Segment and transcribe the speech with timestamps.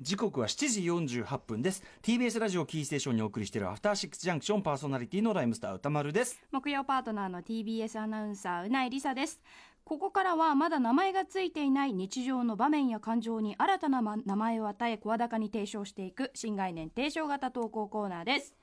[0.00, 1.82] 時刻は7時48分です。
[2.02, 6.38] TBS ラジオキーステーションにお送りしているアフターシックスジャンクションパーソナリティのライムスター歌丸です。
[6.52, 9.40] 木曜パートナーの TBS アナウンサーうないりさです。
[9.84, 18.54] ここからはまだ名前がついていない日常の場面や感情に新たなま名前を与え声高に提唱していく新概念提唱型投稿コーナーです。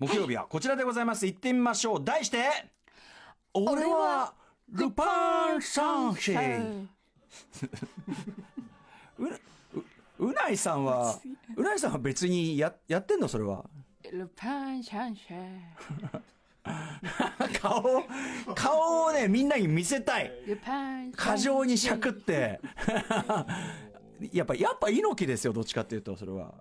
[0.00, 1.24] 木曜日はこちらでございます。
[1.24, 2.04] 行ってみましょう。
[2.04, 2.38] 題して
[3.54, 4.34] 俺は
[4.72, 6.88] ルパン三世
[9.18, 9.26] う
[10.20, 11.18] ううないさんは
[11.56, 13.28] うないさんは別にややってんの？
[13.28, 13.64] それは。
[14.12, 15.34] ルパン三世
[17.60, 18.02] 顔
[18.54, 20.32] 顔をねみんなに見せたい。
[21.16, 22.60] 過剰にしゃくって。
[24.32, 26.54] やっぱやっぱ猪木ですよどっちかっていうとそれは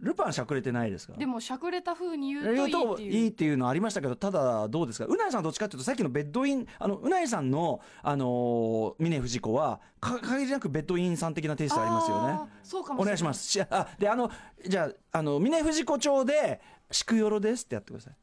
[0.00, 1.12] ルパンしゃくれてないですか？
[1.12, 12.38] らでもしゃくれた風に言うと言うといいっていういいっていうのありましたけど、ただどうですか、うないさんどっちかっていうと、さっきのベッドイン、あの、うないさんの、あのー、峰藤子は、か限りなくベッドインさん的なテイストありますよね。
[12.62, 13.46] そうかもしれないお願いします。
[13.46, 14.30] しあ、で、あの、
[14.66, 18.14] じゃあ、あの、峰藤子町で、しくよろですってやってください。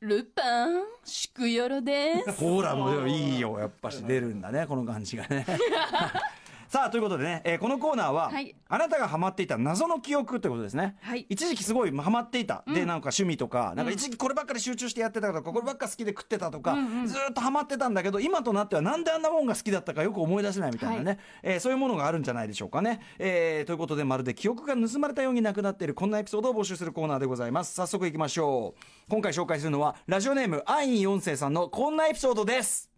[0.00, 5.46] ルパンしくよろです ほら、もういいよ、やっぱし出るんだね、この感じがね。
[6.72, 10.96] さあ、ということでね、えーこのコーナーは、はいあなたがハマっていた謎の記憶ということですね。
[11.02, 12.64] はい一時期すごいハマっていた。
[12.66, 23.00] で、なんか趣味とか、なんか一時期こればっかり集中してやってたとか、こればっか好きで食ってたとか、ずーっとハマってたんだけど、今となってはなんであんなもんが好きだったかよく思い出せないみたいなね、はいえーそういうものがあるんじゃないでしょうかね。
[23.18, 27.74] えーということで、まるで記憶が盗まれたようになくなっている、こんなエピソードを募集するコーナーでございます。
[27.74, 28.80] 早速行きましょう。
[29.10, 32.91] 今回紹介するのは、ラジオネーム、アイン四世さんのこんなエピソードです。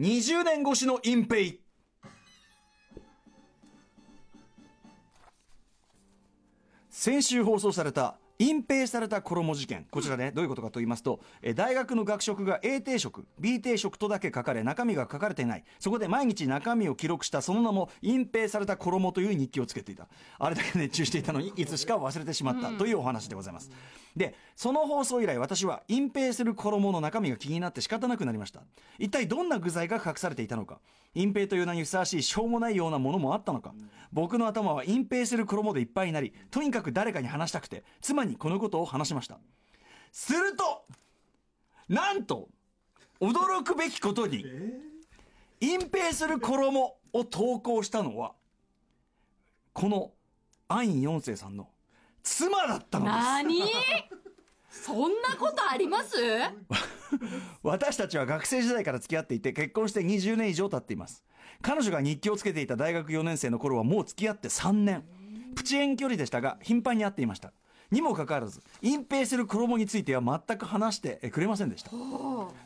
[0.00, 1.58] 20年越しの隠蔽。
[6.88, 9.86] 先週放送された隠蔽された衣事件。
[9.90, 15.64] こちらねどういうことかと言いますとえー大学の学食が A 定食 B 定食とだけ書かれ中身が書かれていない。
[15.78, 20.08] そこで毎日中身を記録したその名も隠蔽された衣という日記をつけていた。
[20.38, 23.70] あれだけ熱中していたのにいつしか忘れてしまったというお話でございます、
[24.16, 28.62] でその放送以来私は隠蔽する衣の中身が気になって仕方なくなりました。
[28.98, 30.80] 一体どんな具材が隠されていたのか。
[31.12, 33.74] 隠蔽という名にふさわしいしょうもないようなものもあったのか、
[34.12, 39.38] 僕の頭は隠蔽する衣でいっぱいになりとにかく誰かに話したくて妻にこのことを話しました。
[40.12, 40.84] すると
[41.88, 42.48] なんと
[43.20, 44.44] 驚くべきことに
[45.60, 48.32] 隠蔽する衣を投稿したのは
[49.72, 50.12] この
[50.68, 51.68] アイン四世さんの
[52.22, 53.16] 妻だったのです。
[53.16, 53.62] 何？
[54.70, 56.16] そんなことあります？
[57.62, 61.24] 私たちは学生時代から付き合っていて結婚して20年以上経っています。
[61.60, 65.04] 彼女が日記をつけていた大学4年生の頃はもう付き合って3年。
[65.56, 67.52] プチ遠距離でしたが頻繁に会っていました
[67.90, 71.90] にもかかわらず隠蔽する衣については全く話してくれませんでした。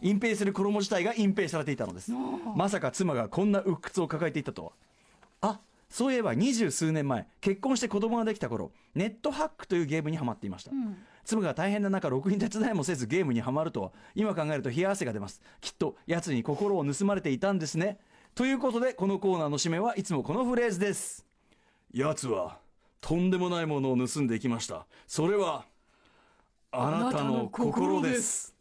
[0.03, 2.13] 隠蔽する衣自体が隠蔽されていたのです。
[2.55, 4.73] まさか妻がこんな鬱屈を抱えていたとは。
[5.41, 10.73] あそういえば二十数年前結婚して子供ができた頃ネットハックというゲームにハマっていました、
[11.25, 15.41] 妻が大変な中ろくに手伝いもせずゲームにはまるとは今考えると冷や汗が出ます。
[15.61, 17.99] きっと奴に心を盗まれていたんですね。
[18.35, 21.25] ということでこのコーナーの締めはいつもこのフレーズです。
[21.93, 22.59] 奴は
[23.05, 24.87] とんでもないものを盗んでいきました。
[25.07, 25.67] それは
[26.73, 28.57] あなたの心です。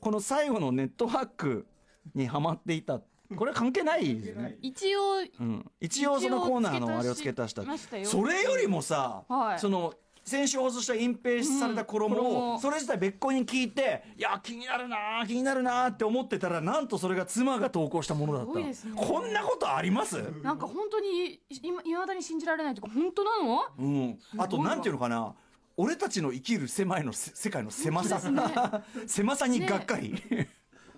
[0.00, 1.68] この最後のネットハック
[2.12, 3.00] にはまっていた。
[3.36, 4.58] これは関係ないですよね。
[4.60, 7.62] 一応うん、一応そのコーナーのあれを付け足した。
[8.04, 9.58] それよりもさ、はい。
[9.60, 9.94] その
[10.30, 18.58] 先週放送した隠蔽された衣を、それ自体別個に聞いていや気になるな気になるなって思ってたらなんとそれが妻が投稿したものだった。
[18.60, 18.72] ね。
[18.94, 20.22] こんなことあります？
[20.42, 23.62] なんか本当に今いまだに信じられないとか本当なの？
[23.76, 25.34] うん、あとなんていうのかな。
[25.76, 28.20] 俺たちの生きる狭いのせ世界の狭さ、
[29.06, 30.14] 狭さにがっかり、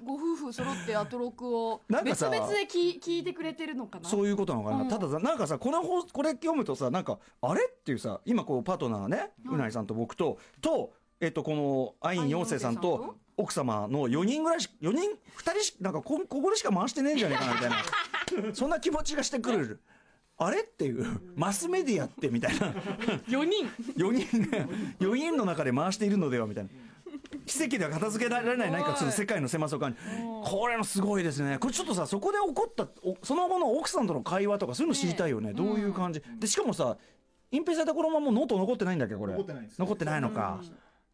[0.04, 4.08] ご夫婦揃ってアトロクを別々で聞聞いてくれてるのかな？
[4.08, 4.88] そういうことなのかな、うん。
[4.88, 7.64] たださなんかさこの放これ読むとさなんかあれ？
[7.64, 13.16] っていうさ今こうパートナーね、うなりさんと僕ととえっとこのアイン四世さんとと？
[13.36, 17.76] 奥様の4人ぐらいし4人2人しなんかこここでしか回してねえんじゃないかなみたいな。
[18.54, 19.80] そんな気持ちがしてくる。
[20.38, 20.62] あれ？
[20.62, 21.20] っていう。
[21.36, 22.72] マスメディアってみたいな。
[23.28, 23.68] 4人。
[23.96, 24.66] 4人が
[25.00, 26.70] 4人の中で回しているのではみたいな
[27.46, 29.98] 奇跡では片付けられない何かその世界の狭さを感じ
[30.44, 31.58] これもすごいですね。
[31.58, 35.52] これちょっとさそこで起こったおその後の奥さんとの会話とかそういうの知りたいよね。
[35.52, 36.22] どういう感じ？
[36.38, 36.96] でしかもさ
[37.50, 39.32] 隠蔽された頃はもうノート残ってないんだっけこれ？
[39.32, 39.78] 残ってないです。
[39.78, 40.60] 残ってないのか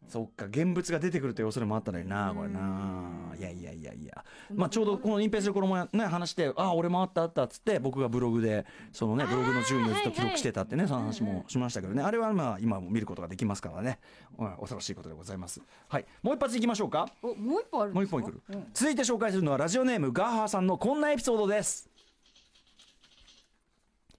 [0.09, 3.11] そっか現物が出てくるという恐れもあったのになこれな。
[3.39, 4.25] いやいやいやいや。
[4.55, 12.03] まあちょうどこの隠蔽する衣もね話してあ俺もあったあったっつって僕がブログでそのねブログの順位をずっと記録してたってねその話もしましたけどね。
[12.03, 13.99] あれはまあ今も見ることができますからね。
[14.39, 15.61] うん恐ろしいことでございます。
[15.89, 16.07] はい。
[16.23, 17.09] もう一発いきましょうか。
[17.23, 18.41] おもう一本あるんもう一本いくる、
[18.73, 21.89] 続いて紹介するのはラジオネームガーハーさんのこんなエピソードです。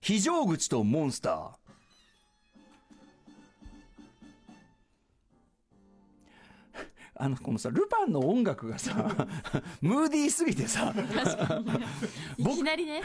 [0.02, 1.59] 非常口とモンスター
[7.22, 8.94] あのこのさルパンの音楽がさ
[9.82, 10.94] ムーディーすぎてさ
[12.38, 13.02] いきなりね。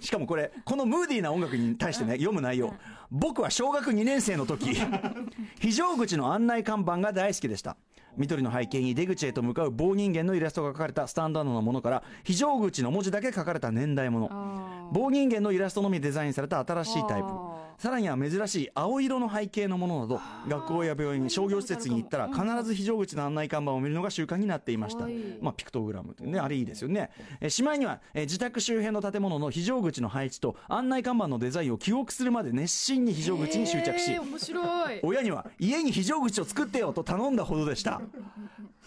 [0.00, 2.74] しかもこれこのムーディーな音楽に対してね読む内容。
[3.12, 4.74] 僕は小学2年生の時
[5.60, 7.76] 非常口の案内看板が大好きでした。
[8.16, 14.92] 緑の背景に出口へと向かう棒人間のイラストが描かれたスタンダードなものから非常口の文字だけ書かれた年代物あー。
[14.92, 17.28] 棒人間のイラストのみデザインされた新しいタイプ。
[17.28, 17.51] あ
[17.82, 25.08] さらには珍しい青色の背景のものなど学校や病院商業施設に行ったら必ず非常口の案内看板を見るのが習慣になっていました。
[25.40, 27.10] まあ、ピクトグラムってねあれいいですよね。
[27.40, 35.00] えーしまいには、えー自宅周辺の建物の非常口の配置と案内看板のデザインを記憶するまで熱心に非常口に執着しえー面白い。
[35.02, 38.00] 親には家に非常口を作ってよと頼んだほどでした、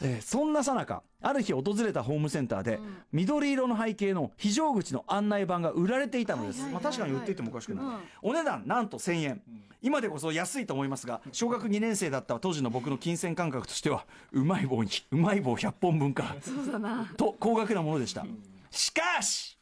[0.02, 2.80] えーそんなさなかある日訪れたホームセンターで
[3.12, 8.00] 緑色の背景の非常口の案内板が売られていたのです、はいはいはいまあ、確かに売っていてもおかしくない、うん。
[8.22, 9.42] お値段なんと1000円。
[9.82, 17.12] 今でこそ安いと思いますが小学2年生だった当時の僕の金銭感覚としてはうまい棒にうまい棒100本分かそうだな。
[17.18, 18.26] と高額なものでした。
[18.72, 19.58] しかし！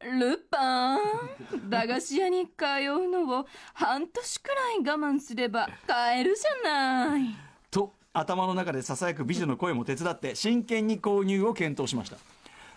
[0.00, 1.00] ルパン
[1.70, 7.22] 駄菓子屋に通うのを半年くらい我慢すれば買えるじゃない。
[7.70, 12.16] と頭の中でささやく美女の声も手伝って真剣に購入を検討しました。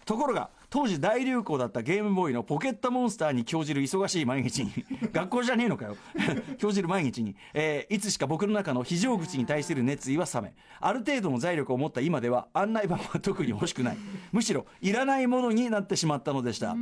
[0.06, 4.72] ところが当時大流行だったゲームボーイのポケットモンスターに興じる忙しい毎日に
[5.12, 5.98] 学校じゃねえのかよ。
[6.58, 13.98] 興じる毎日に、えーいつしか僕の中の非常口に対する熱意は冷めある程度の財力を持った今では案内板は特に欲しくない。
[14.32, 16.76] むしろいらないものになってしまったのでした。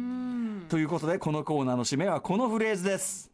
[0.70, 3.32] ということでこのコーナーの締めはこのフレーズです。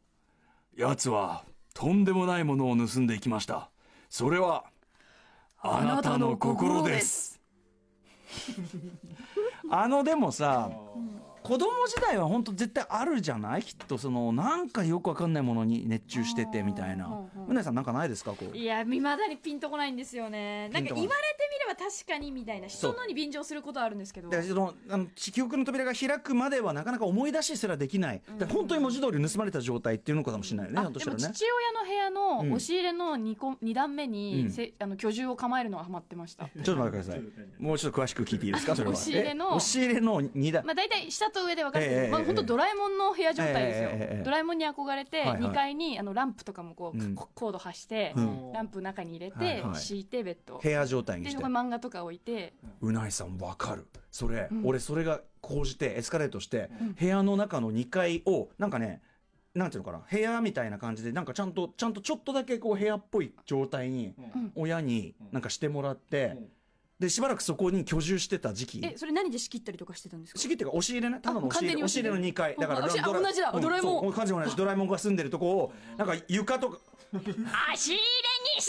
[0.76, 3.70] 奴はとんでもないものを盗んでいきました。
[4.10, 4.66] それは
[5.64, 7.40] あなたの心です。
[9.70, 10.72] あのでもさ
[11.44, 13.64] 子供時代は本当絶対あるじゃない？
[13.64, 17.52] きっとそのなんかよくわかんないものに熱中しててみたいなうんうん。
[17.52, 18.32] うなさんなんかないですか？
[18.34, 20.70] こういや未だにピンとこないんですよね。
[20.70, 21.16] なんか言われて
[21.68, 24.30] みれば確かにみたいな人のに便乗することはあるんですけど。
[24.30, 28.22] だそのあの記憶の扉が開くまではなかなか思い出しすらできない、
[28.54, 31.22] 本当に文字通り盗まれた状態っていうのかもしれないよねあひょっとしたらね。
[31.24, 32.12] でも父親の部屋う
[32.46, 32.50] ん。
[32.50, 34.52] の押し入れの 2, 個二段目に、うん。
[34.52, 37.22] せあの居住を構えるのがハマってました、ちょっと待ってください。
[37.60, 38.76] も うちょっと詳しく聞いていいですか？
[38.76, 38.94] それは。
[38.94, 40.66] 押し入れのえ押し入れの2段。
[40.66, 45.42] まあ、大体下と上で分かれてる、ええええまあ、本当ドラえもんの部屋状態ですよ、ええええドラえもんに憧れてはいはい。
[45.42, 47.16] 2階にあのランプとかもこう、うん。
[47.16, 48.52] ココード発して、うん。
[48.54, 50.60] ランプ中に入れて、敷いてベッド。
[50.62, 51.38] 部屋状態にでして。
[51.38, 52.54] そこに漫画とか置いて。
[52.82, 53.88] うないさんわかる。
[54.12, 54.62] それ、うん。
[54.66, 56.94] 俺それが講じてエスカレートして、うん。
[56.94, 59.02] 部屋の中の2階をなんかね
[59.54, 64.52] なんていうのかな部屋みたいな感じでなんかちゃんとちゃんとちょっとだけこう部屋っぽい状態にうん。
[64.56, 66.38] 親になんかしてもらって、
[67.02, 68.82] でしばらくそこに居住してた時期。
[68.84, 70.40] えそれ何で仕切ったりとかしてたんですか？
[70.40, 71.20] 仕切ってか押し入れね。
[71.20, 71.76] ただの押し入れ。
[71.76, 72.10] 押し入れ。
[72.12, 72.56] の2階。
[72.60, 72.98] だから同じ
[73.42, 73.52] だ。
[73.60, 74.14] ドラえもん。
[74.14, 74.56] 完全に同じ。
[74.56, 76.78] ドラえもんが住んでるとこをなんか床とか。
[77.74, 78.02] 足入れ
[78.56, 78.62] に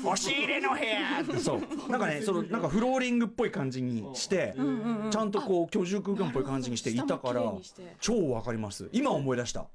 [0.00, 1.40] 様押し入れの部屋。
[1.40, 1.90] そう。
[1.90, 4.54] なんかね そのなんかフローリングっぽい感じにして、
[5.10, 7.42] ちゃんとこう居住空間っぽい感じにしていたから
[8.00, 8.88] 超わかります。
[8.92, 9.66] 今思い出した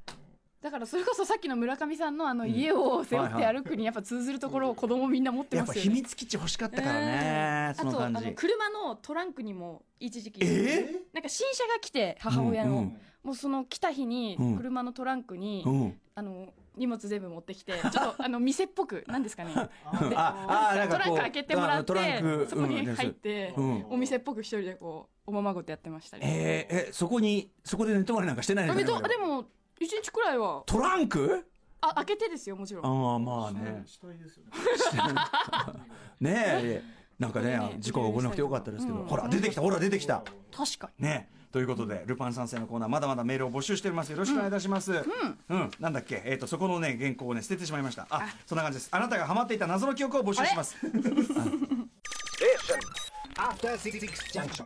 [0.61, 5.95] だからそれこそさっきの村上さんのあの家を背負って歩くにやっぱ通ずるところを子供みんな持ってやっぱますよね。
[5.95, 12.97] 秘密基地欲しかったからね、あとあの車のトランクにも一時期えなんか新車が来て母親の、うんうん。
[13.23, 14.57] もうその来た日にうん。
[14.57, 15.99] 車のトランクに、うん。
[16.13, 19.53] あの荷物全部持ってきてちょっとあの店っぽく なんですかね。
[19.55, 21.93] ああトランク開けてもらって
[22.47, 23.85] そこにうん入って、うん。
[23.89, 28.75] お店っぽく一人でこうおままごとやってましたね、えー、えそこにそこで寝泊まりなんかしてないの？
[28.75, 28.83] で
[29.17, 29.45] も
[29.83, 30.61] 一日くらいは。
[30.67, 31.43] トランク？
[31.81, 32.85] あ開けてですよもちろん。
[32.85, 33.83] ああまあね。
[36.19, 36.31] ね。
[36.31, 36.83] え。
[37.17, 39.07] なんかねね事故が起こらなくてよかったですけど、うん。
[39.07, 40.23] ほら出てきたほら出てきた。
[40.55, 44.11] 確かねということでルパン三世のコーナーまだまだメールを募集しております。
[44.11, 44.93] よろしくお願いいたします。
[44.93, 44.97] う
[45.55, 46.21] ん、なんだっけ？
[46.25, 48.05] えっ、とそこのね原稿をね捨ててしまいました。
[48.11, 48.89] あそんな感じです。
[48.91, 50.77] あなたがハマっていた謎の記憶を募集します。
[53.35, 53.99] After Six
[54.31, 54.65] Junction.